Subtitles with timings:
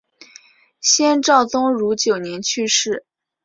[0.79, 3.05] 先赵宗儒九年去世。